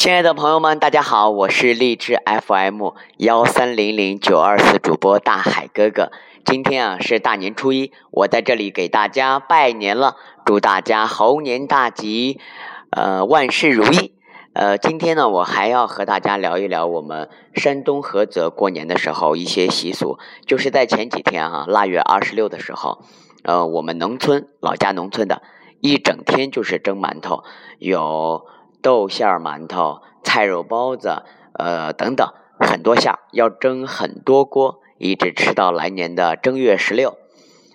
[0.00, 6.10] 亲爱的朋友们，大家好，我是荔枝 FM 幺三零零九二四主播大海哥哥。
[6.42, 10.16] 今天啊是大年初一，我在这里给大家拜年了，
[10.46, 12.40] 祝大家猴年大吉，
[12.88, 14.14] 呃万事如意。
[14.54, 23.02] 呃，今天呢我还要和大家聊一聊我们山东菏泽过年的时候一些习俗，就是在前几天啊腊月二十六的时候，
[23.42, 25.42] 呃我们农村老家农村的
[25.82, 27.44] 一整天就是蒸馒头，
[27.78, 28.46] 有。
[28.82, 32.26] 豆馅儿馒头、菜肉包子，呃，等等，
[32.58, 37.16] 很多馅儿要蒸很多锅，一直吃到来年的正月十六。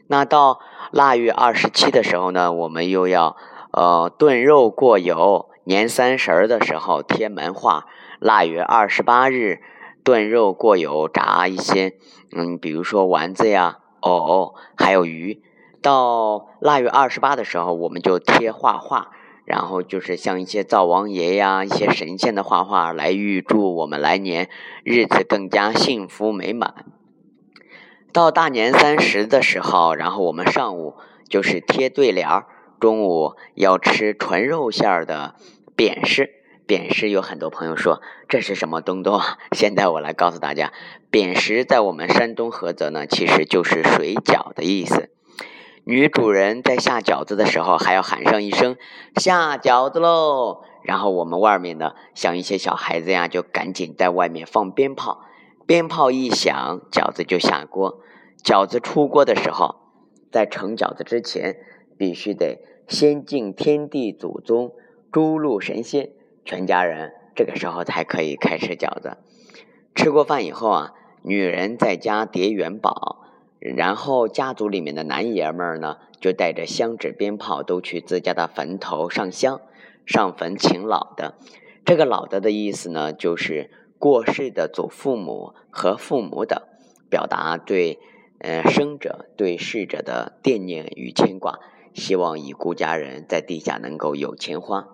[0.08, 0.60] 那到
[0.92, 3.36] 腊月二十七的时候呢，我们又要
[3.72, 5.50] 呃炖肉过油。
[5.68, 7.86] 年三十儿的时候贴门画。
[8.20, 9.62] 腊月二十八日
[10.04, 11.98] 炖肉过油，炸一些，
[12.36, 15.42] 嗯，比如说丸子呀、藕，还有鱼。
[15.82, 19.10] 到腊月二十八的时候，我们就贴画画。
[19.46, 24.50] 然后就是像一些灶王爷呀、一些神仙的画画，来预祝我们来年
[24.84, 26.86] 日子更加幸福美满。
[28.12, 30.96] 到大年三十的时候，然后我们上午
[31.30, 32.48] 就是贴对联儿，
[32.80, 35.36] 中午要吃纯肉馅儿的
[35.76, 36.32] 扁食。
[36.68, 39.38] 扁食有很多朋友说这是什么东东啊？
[39.56, 40.74] 现在我来告诉大家，
[41.12, 45.12] 扁食在我们山东菏泽呢，其实就是水饺的意思。
[45.88, 48.76] 女主人在下饺子的时候，还要喊上一声
[49.22, 55.22] “下饺子喽”，然后我们外面的像一些小孩子呀，就赶紧在外面放鞭炮。
[55.68, 58.02] 鞭炮一响，饺子就下锅。
[58.44, 59.76] 饺子出锅的时候，
[60.32, 61.58] 在盛饺子之前，
[62.00, 64.72] 必须得先敬天地祖宗、
[65.12, 66.10] 诸路神仙，
[66.44, 69.18] 全家人这个时候才可以开吃饺子。
[69.94, 73.22] 吃过饭以后啊，女人在家叠元宝。
[73.74, 79.60] 然后家族里面的男爷们儿呢，就带着香纸鞭炮都去自家的坟头上香，
[80.06, 81.34] 上坟请老的。
[81.84, 86.62] 这个老的的意思呢，就是过世的祖父母和父母等，
[87.10, 88.00] 表达对
[88.40, 91.60] 呃生者对逝者的惦念与牵挂，
[91.94, 94.88] 希望已故家人在地下能够有钱花。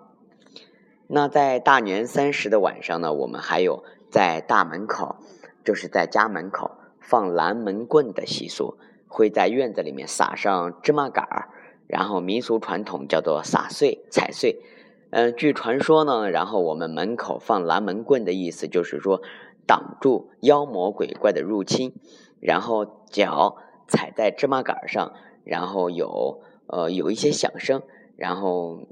[1.07, 5.17] 那在大年三十的晚上呢，我们还有在大门口，
[5.65, 6.71] 就是在家门口。
[7.01, 8.77] 放拦门棍的习俗，
[9.09, 11.49] 会在院子里面撒上芝麻杆儿，
[11.87, 14.61] 然后民俗传统叫做撒碎、踩碎。
[15.09, 19.21] 嗯，据传说呢，然后我们门口放拦门棍的意思就是说，
[19.67, 21.93] 挡住妖魔鬼怪的入侵。
[22.39, 23.57] 然后脚
[23.87, 25.13] 踩在芝麻杆上，
[25.43, 27.83] 然后有呃有一些响声，
[28.15, 28.87] 然后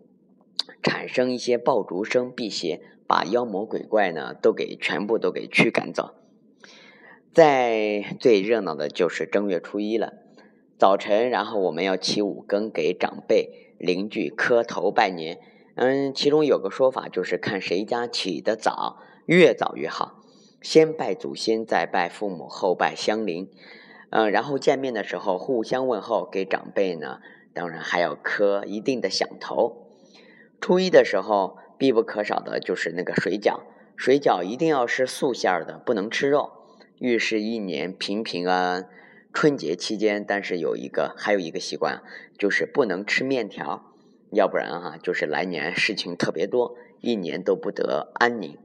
[0.84, 6.14] 产生一些爆竹声辟邪，把妖魔鬼怪呢都给全部都给驱赶走。
[7.40, 10.12] 在最热闹的就是正月初一了，
[10.78, 15.40] 早晨，然后我们要起五更给长辈邻居磕头拜年。
[15.76, 20.22] 嗯，其中有个说法就是看谁家起得早，越早越好。
[20.62, 23.50] 先拜祖先，再拜父母，后拜乡邻。
[24.10, 27.22] 嗯，然后见面的时候互相问候，给长辈呢，
[27.54, 29.88] 当然还要磕一定的响头。
[30.60, 33.62] 初一的时候必不可少的就是那个水饺，
[33.96, 36.59] 水饺一定要是素馅儿的，不能吃肉。
[37.00, 38.90] 预示一年平平安安。
[39.32, 42.02] 春节期间，但是有一个还有一个习惯，
[42.38, 43.94] 就是不能吃面条，
[44.32, 48.58] 要不然哈，就是来年事情特别多，一年都不得安宁。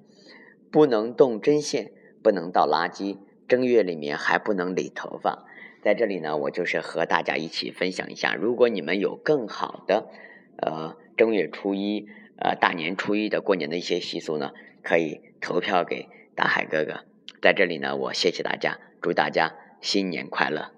[0.71, 5.45] 不能动针线，不能倒垃圾，正月里面还不能理头发。
[5.83, 10.09] 在这里呢，我就是和大家一起分享一下，如果你们有更好的，
[10.57, 12.09] 呃，正月初一，
[12.39, 14.53] 呃，大年初一的过年的一些习俗呢，
[14.83, 17.05] 可以投票给大海哥哥。
[17.45, 20.71] 在这里呢，我谢谢大家，祝大家新年快乐。